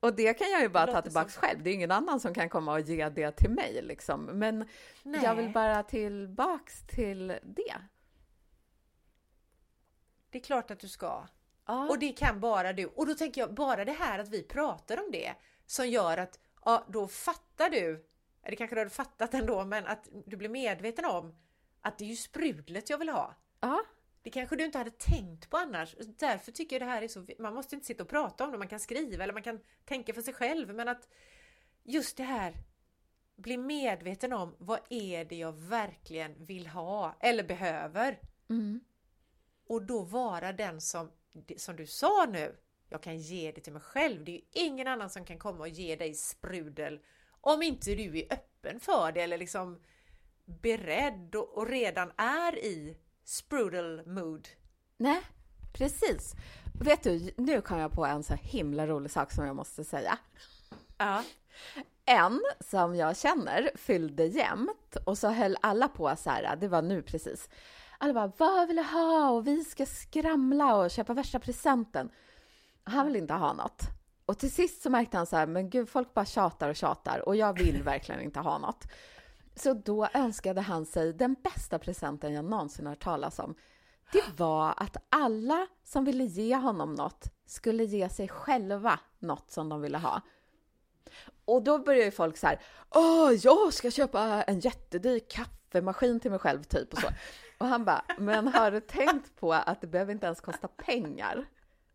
Och 0.00 0.14
det 0.14 0.34
kan 0.34 0.50
jag 0.50 0.62
ju 0.62 0.68
bara 0.68 0.92
ta 0.92 1.02
tillbaka 1.02 1.28
så. 1.28 1.40
själv. 1.40 1.62
Det 1.62 1.70
är 1.70 1.74
ingen 1.74 1.90
annan 1.90 2.20
som 2.20 2.34
kan 2.34 2.48
komma 2.48 2.72
och 2.72 2.80
ge 2.80 3.08
det 3.08 3.32
till 3.32 3.50
mig 3.50 3.82
liksom. 3.82 4.24
Men 4.24 4.68
jag 5.02 5.34
vill 5.34 5.44
Nej. 5.44 5.54
bara 5.54 5.82
tillbaks 5.82 6.86
till 6.86 7.26
det. 7.42 7.74
Det 10.30 10.38
är 10.38 10.42
klart 10.42 10.70
att 10.70 10.80
du 10.80 10.88
ska. 10.88 11.26
Ja. 11.66 11.88
Och 11.88 11.98
det 11.98 12.12
kan 12.12 12.40
bara 12.40 12.72
du. 12.72 12.86
Och 12.86 13.06
då 13.06 13.14
tänker 13.14 13.40
jag, 13.40 13.54
bara 13.54 13.84
det 13.84 13.92
här 13.92 14.18
att 14.18 14.28
vi 14.28 14.42
pratar 14.42 15.04
om 15.04 15.10
det 15.12 15.34
som 15.66 15.88
gör 15.88 16.18
att, 16.18 16.38
ja 16.64 16.84
då 16.88 17.08
fattar 17.08 17.70
du, 17.70 18.06
eller 18.42 18.56
kanske 18.56 18.76
du 18.76 18.80
hade 18.80 18.90
fattat 18.90 19.34
ändå, 19.34 19.64
men 19.64 19.86
att 19.86 20.08
du 20.26 20.36
blir 20.36 20.48
medveten 20.48 21.04
om 21.04 21.34
att 21.80 21.98
det 21.98 22.04
är 22.04 22.08
ju 22.08 22.16
sprudlet 22.16 22.90
jag 22.90 22.98
vill 22.98 23.08
ha. 23.08 23.34
ja. 23.60 23.84
Det 24.24 24.30
kanske 24.30 24.56
du 24.56 24.64
inte 24.64 24.78
hade 24.78 24.90
tänkt 24.90 25.50
på 25.50 25.56
annars. 25.56 25.94
Därför 26.18 26.52
tycker 26.52 26.76
jag 26.76 26.88
det 26.88 26.92
här 26.92 27.02
är 27.02 27.08
så 27.08 27.26
Man 27.38 27.54
måste 27.54 27.74
inte 27.74 27.86
sitta 27.86 28.02
och 28.02 28.08
prata 28.08 28.44
om 28.44 28.52
det, 28.52 28.58
man 28.58 28.68
kan 28.68 28.80
skriva 28.80 29.24
eller 29.24 29.32
man 29.32 29.42
kan 29.42 29.60
tänka 29.84 30.14
för 30.14 30.22
sig 30.22 30.34
själv. 30.34 30.74
Men 30.74 30.88
att 30.88 31.08
just 31.82 32.16
det 32.16 32.22
här, 32.22 32.54
bli 33.36 33.56
medveten 33.56 34.32
om 34.32 34.56
vad 34.58 34.80
är 34.90 35.24
det 35.24 35.36
jag 35.36 35.52
verkligen 35.52 36.44
vill 36.44 36.66
ha 36.66 37.16
eller 37.20 37.44
behöver. 37.44 38.20
Mm. 38.50 38.80
Och 39.66 39.82
då 39.82 40.02
vara 40.02 40.52
den 40.52 40.80
som, 40.80 41.10
som 41.56 41.76
du 41.76 41.86
sa 41.86 42.26
nu, 42.32 42.56
jag 42.88 43.02
kan 43.02 43.18
ge 43.18 43.52
det 43.52 43.60
till 43.60 43.72
mig 43.72 43.82
själv. 43.82 44.24
Det 44.24 44.30
är 44.30 44.36
ju 44.36 44.66
ingen 44.66 44.86
annan 44.86 45.10
som 45.10 45.24
kan 45.24 45.38
komma 45.38 45.60
och 45.60 45.68
ge 45.68 45.96
dig 45.96 46.14
sprudel 46.14 47.00
om 47.40 47.62
inte 47.62 47.94
du 47.94 48.18
är 48.18 48.32
öppen 48.32 48.80
för 48.80 49.12
det 49.12 49.22
eller 49.22 49.38
liksom 49.38 49.82
beredd 50.44 51.34
och, 51.34 51.58
och 51.58 51.68
redan 51.68 52.12
är 52.16 52.58
i 52.58 52.96
sprudel 53.24 54.02
mood. 54.06 54.48
Nej, 54.96 55.20
precis. 55.72 56.34
Vet 56.80 57.02
du, 57.02 57.30
nu 57.36 57.60
kom 57.60 57.78
jag 57.78 57.92
på 57.92 58.06
en 58.06 58.22
så 58.22 58.34
himla 58.34 58.86
rolig 58.86 59.10
sak 59.10 59.32
som 59.32 59.46
jag 59.46 59.56
måste 59.56 59.84
säga. 59.84 60.18
Ja. 60.98 61.22
En 62.04 62.40
som 62.60 62.94
jag 62.94 63.16
känner 63.16 63.70
fyllde 63.74 64.24
jämt 64.24 64.96
och 65.04 65.18
så 65.18 65.28
höll 65.28 65.56
alla 65.60 65.88
på 65.88 66.16
så 66.16 66.30
här, 66.30 66.56
det 66.56 66.68
var 66.68 66.82
nu 66.82 67.02
precis. 67.02 67.48
Alla 67.98 68.14
bara, 68.14 68.32
vad 68.36 68.68
vill 68.68 68.76
du 68.76 68.82
ha? 68.82 69.30
Och 69.30 69.46
vi 69.46 69.64
ska 69.64 69.86
skramla 69.86 70.76
och 70.76 70.90
köpa 70.90 71.14
värsta 71.14 71.38
presenten. 71.38 72.10
Han 72.84 73.06
vill 73.06 73.16
inte 73.16 73.34
ha 73.34 73.52
något. 73.52 73.82
Och 74.26 74.38
till 74.38 74.52
sist 74.52 74.82
så 74.82 74.90
märkte 74.90 75.16
han 75.16 75.26
så 75.26 75.36
här, 75.36 75.46
men 75.46 75.70
gud, 75.70 75.88
folk 75.88 76.14
bara 76.14 76.24
tjatar 76.24 76.68
och 76.68 76.76
tjatar 76.76 77.28
och 77.28 77.36
jag 77.36 77.58
vill 77.58 77.82
verkligen 77.82 78.20
inte 78.20 78.40
ha 78.40 78.58
något. 78.58 78.84
Så 79.56 79.74
då 79.74 80.08
önskade 80.14 80.60
han 80.60 80.86
sig 80.86 81.12
den 81.12 81.36
bästa 81.44 81.78
presenten 81.78 82.32
jag 82.32 82.44
någonsin 82.44 82.86
har 82.86 82.92
hört 82.92 83.02
talas 83.02 83.38
om. 83.38 83.54
Det 84.12 84.38
var 84.38 84.74
att 84.76 84.96
alla 85.08 85.66
som 85.84 86.04
ville 86.04 86.24
ge 86.24 86.56
honom 86.56 86.92
något 86.92 87.24
skulle 87.46 87.84
ge 87.84 88.08
sig 88.08 88.28
själva 88.28 89.00
något 89.18 89.50
som 89.50 89.68
de 89.68 89.80
ville 89.80 89.98
ha. 89.98 90.20
Och 91.44 91.62
då 91.62 91.78
börjar 91.78 92.04
ju 92.04 92.10
folk 92.10 92.36
så 92.36 92.46
här, 92.46 92.60
åh, 92.90 93.32
jag 93.32 93.72
ska 93.72 93.90
köpa 93.90 94.42
en 94.42 94.60
jättedyr 94.60 95.20
kaffemaskin 95.28 96.20
till 96.20 96.30
mig 96.30 96.40
själv, 96.40 96.62
typ 96.62 96.92
och 96.92 96.98
så. 96.98 97.08
Och 97.58 97.66
han 97.66 97.84
bara, 97.84 98.04
men 98.18 98.48
har 98.48 98.70
du 98.70 98.80
tänkt 98.80 99.36
på 99.36 99.52
att 99.52 99.80
det 99.80 99.86
behöver 99.86 100.12
inte 100.12 100.26
ens 100.26 100.40
kosta 100.40 100.68
pengar? 100.68 101.46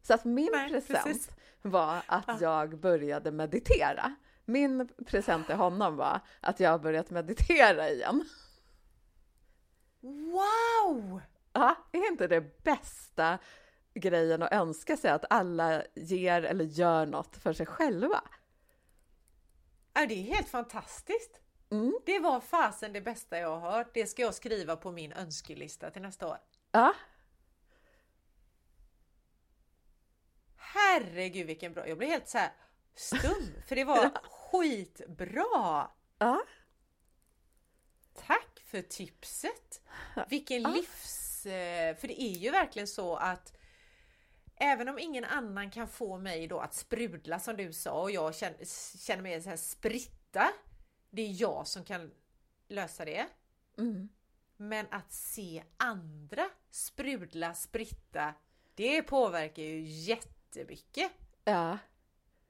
Så 0.01 0.13
att 0.13 0.25
min 0.25 0.49
Nej, 0.51 0.69
present 0.69 1.03
precis. 1.03 1.29
var 1.61 2.01
att 2.05 2.41
jag 2.41 2.79
började 2.79 3.31
meditera. 3.31 4.15
Min 4.49 4.87
present 5.05 5.47
till 5.47 5.55
honom 5.55 5.95
var 5.95 6.19
att 6.41 6.59
jag 6.59 6.69
har 6.69 6.79
börjat 6.79 7.09
meditera 7.09 7.89
igen. 7.89 8.29
Wow! 9.99 11.21
Ja, 11.53 11.75
är 11.91 12.11
inte 12.11 12.27
det 12.27 12.63
bästa 12.63 13.37
grejen 13.93 14.43
att 14.43 14.53
önska 14.53 14.97
sig 14.97 15.11
att 15.11 15.25
alla 15.29 15.83
ger 15.95 16.43
eller 16.43 16.65
gör 16.65 17.05
något 17.05 17.37
för 17.37 17.53
sig 17.53 17.65
själva? 17.65 18.21
Ja, 19.93 20.05
det 20.05 20.13
är 20.13 20.35
helt 20.35 20.49
fantastiskt. 20.49 21.41
Mm. 21.71 21.99
Det 22.05 22.19
var 22.19 22.39
fasen 22.39 22.93
det 22.93 23.01
bästa 23.01 23.39
jag 23.39 23.59
har 23.59 23.71
hört. 23.71 23.93
Det 23.93 24.07
ska 24.07 24.21
jag 24.21 24.33
skriva 24.33 24.75
på 24.75 24.91
min 24.91 25.13
önskelista 25.13 25.91
till 25.91 26.01
nästa 26.01 26.27
år. 26.27 26.37
Ja, 26.71 26.93
Herregud 30.73 31.47
vilken 31.47 31.73
bra, 31.73 31.87
jag 31.87 31.97
blev 31.97 32.09
helt 32.09 32.29
så 32.29 32.37
här 32.37 32.51
stum 32.95 33.53
för 33.67 33.75
det 33.75 33.83
var 33.83 34.11
skitbra! 34.51 35.91
ja, 36.17 36.41
Tack 38.13 38.59
för 38.65 38.81
tipset! 38.81 39.81
Vilken 40.29 40.63
livs... 40.63 41.45
eh, 41.45 41.95
För 41.95 42.07
det 42.07 42.21
är 42.21 42.37
ju 42.37 42.51
verkligen 42.51 42.87
så 42.87 43.15
att 43.15 43.53
Även 44.61 44.89
om 44.89 44.99
ingen 44.99 45.25
annan 45.25 45.71
kan 45.71 45.87
få 45.87 46.17
mig 46.17 46.47
då 46.47 46.59
att 46.59 46.73
sprudla 46.73 47.39
som 47.39 47.57
du 47.57 47.73
sa 47.73 48.01
och 48.01 48.11
jag 48.11 48.35
känner, 48.35 48.65
känner 48.97 49.23
mig 49.23 49.41
så 49.41 49.49
här 49.49 49.57
spritta. 49.57 50.51
Det 51.09 51.21
är 51.21 51.41
jag 51.41 51.67
som 51.67 51.83
kan 51.83 52.11
lösa 52.67 53.05
det. 53.05 53.27
mm. 53.77 54.09
Men 54.57 54.87
att 54.91 55.11
se 55.11 55.63
andra 55.77 56.49
sprudla, 56.69 57.53
spritta, 57.53 58.33
det 58.75 59.03
påverkar 59.03 59.63
ju 59.63 59.81
jättemycket 59.81 61.11
ja, 61.43 61.77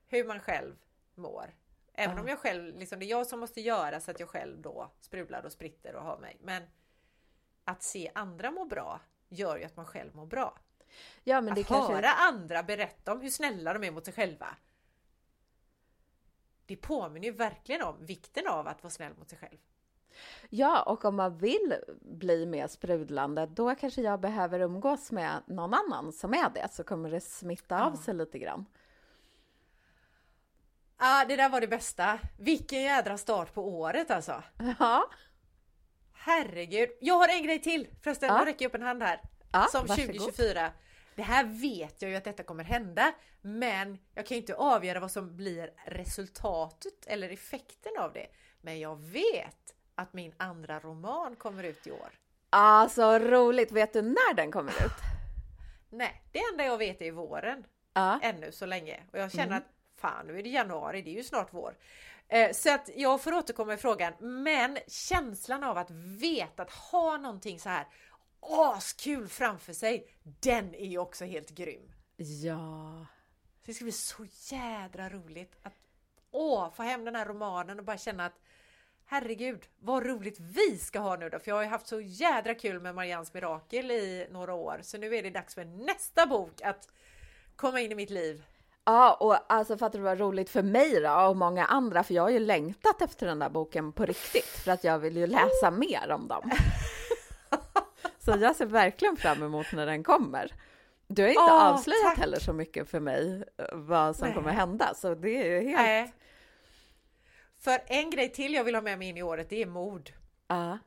hur 0.08 0.24
man 0.26 0.40
själv 0.40 0.76
mår. 1.16 1.56
Även 2.00 2.16
Ja. 2.16 2.22
om 2.22 2.28
jag 2.28 2.40
själv, 2.40 2.80
liksom, 2.80 3.00
det 3.00 3.06
är 3.06 3.10
jag 3.10 3.28
som 3.28 3.40
måste 3.40 3.62
göra 3.62 4.00
så 4.00 4.12
att 4.12 4.20
jag 4.20 4.30
själv 4.30 4.62
då 4.62 4.92
sprudlar 5.00 5.46
och 5.46 5.52
spritter 5.52 5.96
och 5.96 6.04
har 6.04 6.18
mig. 6.18 6.38
Men 6.42 6.64
att 7.64 7.84
se 7.84 8.12
andra 8.16 8.52
må 8.52 8.66
bra 8.66 9.00
gör 9.30 9.58
ju 9.58 9.64
att 9.64 9.76
man 9.76 9.86
själv 9.86 10.16
mår 10.16 10.26
bra. 10.26 10.58
ja, 11.24 11.42
men 11.42 11.56
det 11.56 11.62
att 11.62 11.68
kanske... 11.68 11.94
höra 11.94 12.10
andra 12.10 12.64
berätta 12.64 13.12
om 13.12 13.22
hur 13.22 13.30
snälla 13.30 13.74
de 13.74 13.84
är 13.84 13.92
mot 13.92 14.06
sig 14.06 14.14
själva. 14.14 14.48
Det 16.66 16.76
påminner 16.76 17.28
ju 17.28 17.34
verkligen 17.34 17.82
om 17.84 18.06
vikten 18.06 18.48
av 18.48 18.68
att 18.68 18.84
vara 18.84 18.92
snäll 18.92 19.14
mot 19.18 19.30
sig 19.30 19.40
själv. 19.40 19.58
Ja, 20.50 20.84
och 20.84 21.06
om 21.06 21.16
man 21.16 21.38
vill 21.38 21.76
bli 22.02 22.46
mer 22.46 22.68
sprudlande, 22.68 23.46
då 23.46 23.76
kanske 23.76 24.02
jag 24.02 24.20
behöver 24.20 24.60
umgås 24.60 25.12
med 25.12 25.42
någon 25.48 25.74
annan 25.74 26.14
som 26.14 26.34
är 26.34 26.50
det, 26.50 26.68
så 26.72 26.84
kommer 26.84 27.12
det 27.12 27.22
smitta 27.22 27.86
av 27.86 27.94
Ja. 27.94 28.02
sig 28.02 28.14
lite 28.14 28.40
grann. 28.40 28.66
Ah, 31.00 31.26
det 31.26 31.36
där 31.36 31.50
var 31.50 31.62
det 31.62 31.68
bästa. 31.68 32.20
Vilken 32.38 32.82
jädra 32.82 33.18
start 33.18 33.54
på 33.54 33.68
året 33.80 34.12
alltså. 34.12 34.44
Ja, 34.80 35.10
Herregud. 36.14 36.90
Jag 37.02 37.14
har 37.16 37.28
en 37.28 37.44
grej 37.44 37.62
till 37.62 37.88
förresten. 38.04 38.30
Ja. 38.30 38.38
Jag 38.40 38.48
räcker 38.48 38.66
upp 38.66 38.76
en 38.76 38.82
hand 38.82 39.04
här. 39.04 39.22
ja 39.52 39.68
som 39.72 39.86
varsågod. 39.86 40.16
2024. 40.16 40.72
Det 41.16 41.22
här 41.22 41.44
vet 41.44 42.02
jag 42.02 42.12
ju 42.12 42.18
att 42.18 42.24
detta 42.24 42.44
kommer 42.44 42.64
hända, 42.64 43.12
men 43.42 43.98
jag 44.16 44.26
kan 44.26 44.36
ju 44.36 44.42
inte 44.42 44.56
avgöra 44.56 45.00
vad 45.00 45.12
som 45.12 45.36
blir 45.36 45.72
resultatet 45.86 47.06
eller 47.08 47.30
effekten 47.30 47.92
av 48.00 48.14
det. 48.14 48.28
Men 48.62 48.80
jag 48.80 48.96
vet 49.02 49.74
att 49.96 50.14
min 50.14 50.34
andra 50.38 50.80
roman 50.80 51.36
kommer 51.36 51.64
ut 51.64 51.88
i 51.88 51.92
år. 51.92 52.10
Ah, 52.50 52.90
så 52.90 53.20
roligt! 53.20 53.72
Vet 53.72 53.94
du 53.94 54.02
när 54.02 54.34
den 54.34 54.52
kommer 54.52 54.72
ut? 54.72 54.92
Nej, 55.90 56.24
det 56.32 56.40
enda 56.52 56.66
jag 56.66 56.78
vet 56.78 57.02
är 57.02 57.12
våren 57.12 57.64
Ja, 57.94 58.20
ännu 58.24 58.52
så 58.52 58.66
länge 58.66 59.04
och 59.14 59.20
jag 59.20 59.32
känner 59.32 59.46
Mm. 59.46 59.58
att 59.58 59.64
fan 60.00 60.28
nu 60.28 60.40
är 60.40 60.44
det 60.44 60.50
januari, 60.50 61.02
det 61.02 61.10
är 61.10 61.16
ju 61.16 61.24
snart 61.24 61.48
vår. 61.54 61.78
Eh, 62.28 62.52
Så 62.52 62.74
att 62.74 62.90
jag 62.96 63.22
får 63.22 63.34
återkomma 63.34 63.74
i 63.74 63.78
frågan, 63.78 64.14
men 64.20 64.78
känslan 64.88 65.64
av 65.64 65.78
att 65.78 65.92
veta 65.92 66.64
att 66.64 66.72
ha 66.72 67.18
någonting 67.18 67.60
så 67.60 67.70
här 67.70 67.88
askul 68.42 69.28
framför 69.28 69.74
sig, 69.74 70.08
den 70.24 70.76
är 70.76 70.86
ju 70.88 70.98
också 70.98 71.26
helt 71.26 71.50
grym. 71.50 71.92
ja, 72.18 73.06
det 73.66 73.74
ska 73.74 73.84
bli 73.86 73.92
så 73.92 74.26
jädra 74.52 75.10
roligt 75.10 75.56
att 75.64 75.74
åh, 76.32 76.74
få 76.74 76.84
hem 76.84 77.06
den 77.06 77.16
här 77.16 77.26
romanen 77.26 77.80
och 77.80 77.86
bara 77.86 77.98
känna 77.98 78.26
att 78.26 78.40
herregud, 79.06 79.68
vad 79.80 80.06
roligt 80.06 80.40
vi 80.40 80.78
ska 80.78 81.00
ha 81.00 81.16
nu 81.16 81.30
då. 81.30 81.40
För 81.40 81.52
jag 81.52 81.56
har 81.56 81.64
ju 81.64 81.70
haft 81.70 81.88
så 81.88 82.02
jädra 82.02 82.56
kul 82.56 82.80
med 82.80 82.96
Marians 82.96 83.34
mirakel 83.34 83.92
i 83.92 84.28
några 84.32 84.54
år. 84.54 84.80
Så 84.82 84.98
nu 84.98 85.16
är 85.16 85.24
det 85.24 85.30
dags 85.30 85.56
för 85.56 85.66
nästa 85.66 86.26
bok 86.28 86.62
att 86.62 86.88
komma 87.56 87.82
in 87.82 87.92
i 87.92 87.96
mitt 87.96 88.10
liv. 88.10 88.46
Ja, 88.90 89.14
och 89.14 89.54
alltså 89.54 89.78
fattar 89.78 90.00
du 90.00 90.04
vad 90.06 90.20
roligt 90.20 90.50
för 90.50 90.64
mig 90.64 91.02
då 91.02 91.12
och 91.12 91.38
många 91.38 91.66
andra, 91.66 92.04
för 92.04 92.14
jag 92.14 92.24
har 92.24 92.30
ju 92.30 92.40
längtat 92.40 93.02
efter 93.02 93.26
den 93.28 93.40
där 93.40 93.50
boken 93.50 93.92
på 93.92 94.06
riktigt, 94.06 94.46
för 94.46 94.72
att 94.72 94.84
jag 94.84 95.00
vill 95.00 95.18
ju 95.18 95.28
läsa 95.28 95.72
mer 95.72 96.12
om 96.12 96.28
dem. 96.28 96.52
Så 98.20 98.32
jag 98.32 98.56
ser 98.56 98.66
verkligen 98.66 99.18
fram 99.18 99.44
emot 99.44 99.66
när 99.74 99.86
den 99.86 100.04
kommer. 100.04 100.54
Du 101.08 101.22
har 101.22 101.30
inte 101.30 101.42
Åh, 101.42 101.68
avslöjat 101.68 102.04
tack. 102.04 102.18
heller 102.18 102.40
så 102.40 102.54
mycket 102.54 102.90
för 102.90 103.00
mig 103.00 103.44
eh, 103.58 103.66
vad 103.72 104.16
som 104.16 104.28
Nej. 104.28 104.36
kommer 104.36 104.52
hända, 104.52 104.94
så 104.96 105.16
det 105.16 105.30
är 105.30 105.62
ju 105.62 105.68
helt... 105.68 105.82
Nej. 105.82 106.14
För 107.60 107.80
en 107.88 108.10
grej 108.10 108.30
till 108.32 108.54
jag 108.54 108.64
vill 108.64 108.76
ha 108.76 108.82
med 108.82 109.00
mig 109.00 109.10
in 109.10 109.18
i 109.18 109.24
året, 109.24 109.50
det 109.50 109.62
är 109.62 109.66
mod. 109.66 110.10
Ja. 110.48 110.78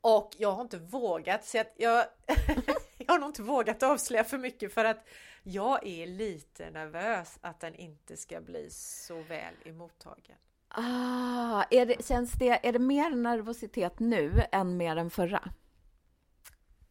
Och 0.00 0.30
jag 0.38 0.52
har 0.52 0.62
inte 0.62 0.78
vågat, 0.78 1.44
så 1.44 1.60
att 1.60 1.72
jag, 1.76 2.04
jag 3.06 3.14
har 3.14 3.18
nog 3.18 3.28
inte 3.28 3.42
vågat 3.42 3.82
avslöja 3.82 4.24
för 4.24 4.38
mycket 4.38 4.74
för 4.74 4.84
att 4.84 5.06
jag 5.42 5.86
är 5.86 6.06
lite 6.06 6.70
nervös 6.70 7.38
att 7.40 7.60
den 7.60 7.74
inte 7.74 8.16
ska 8.16 8.40
bli 8.40 8.70
så 8.70 9.22
väl 9.22 9.54
emottagen. 9.64 10.36
Ah, 10.68 11.64
är 11.70 11.86
det, 11.86 12.06
känns 12.06 12.32
det, 12.32 12.66
är 12.66 12.72
det 12.72 12.78
mer 12.78 13.10
nervositet 13.10 13.98
nu 13.98 14.42
än 14.52 14.76
mer 14.76 14.96
än 14.96 15.10
förra? 15.10 15.52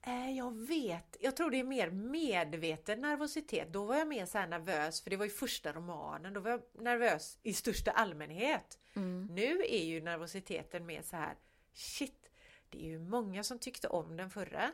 Eh, 0.03 0.31
jag 0.31 0.67
vet, 0.67 1.17
jag 1.19 1.35
tror 1.35 1.51
det 1.51 1.59
är 1.59 1.63
mer 1.63 1.89
medveten 1.91 3.01
nervositet. 3.01 3.73
Då 3.73 3.85
var 3.85 3.95
jag 3.95 4.07
mer 4.07 4.25
så 4.25 4.45
nervös 4.45 5.01
för 5.01 5.09
det 5.09 5.17
var 5.17 5.25
ju 5.25 5.31
första 5.31 5.73
romanen. 5.73 6.33
Då 6.33 6.39
var 6.39 6.51
jag 6.51 6.61
nervös 6.73 7.39
i 7.43 7.53
största 7.53 7.91
allmänhet. 7.91 8.79
Mm. 8.95 9.25
Nu 9.31 9.61
är 9.65 9.83
ju 9.85 10.01
nervositeten 10.01 10.85
mer 10.85 11.01
så 11.01 11.15
här 11.15 11.35
shit, 11.73 12.31
det 12.69 12.85
är 12.85 12.89
ju 12.89 12.99
många 12.99 13.43
som 13.43 13.59
tyckte 13.59 13.87
om 13.87 14.17
den 14.17 14.29
förra. 14.29 14.71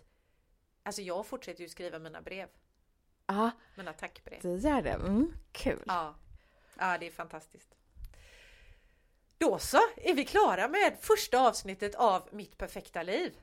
Alltså 0.90 1.02
jag 1.02 1.26
fortsätter 1.26 1.62
ju 1.64 1.70
skriva 1.70 2.00
mina 2.00 2.22
brev, 2.22 2.50
Ja, 3.28 3.52
mina 3.76 3.94
tackbrev. 3.94 4.40
du 4.42 4.58
gör 4.58 4.82
det. 4.82 4.90
Mm, 4.90 5.34
kul. 5.52 5.84
Ja. 5.88 6.16
ja, 6.78 6.98
det 6.98 7.08
är 7.08 7.12
fantastiskt. 7.12 7.76
Då 9.38 9.60
så, 9.60 9.78
är 9.98 10.14
vi 10.14 10.26
klara 10.26 10.68
med 10.68 10.98
första 11.02 11.48
avsnittet 11.48 11.96
av 11.96 12.30
Mitt 12.32 12.58
perfekta 12.58 13.04
liv. 13.04 13.38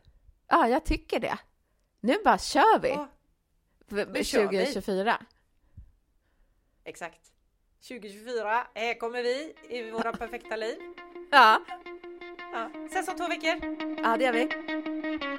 Ja, 0.46 0.68
jag 0.68 0.84
tycker 0.84 1.20
det. 1.20 1.38
Nu 2.00 2.16
bara 2.24 2.38
kör 2.38 2.78
vi! 2.80 2.88
Ja, 2.88 3.08
nu 3.88 4.24
kör 4.24 4.48
vi. 4.48 4.58
2024. 4.58 5.26
exakt. 6.84 7.32
2024, 7.88 8.66
här 8.74 8.98
kommer 8.98 9.22
vi 9.22 9.54
i 9.68 9.90
våra 9.90 10.12
perfekta 10.12 10.56
liv. 10.56 10.78
Ja, 11.30 11.64
Ja. 12.56 12.70
Ses 12.86 13.08
om 13.08 13.16
två 13.16 13.28
veckor. 13.28 13.54
ja 14.02 14.16
det 14.16 14.24
gör 14.24 14.32
vi. 14.32 14.48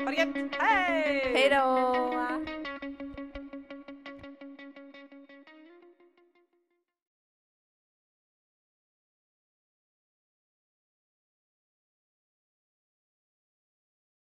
Ha 0.06 0.12
det 0.12 0.18
gött. 0.18 0.52
Hej! 0.60 1.32
Hej 1.34 1.50
då! 1.50 2.57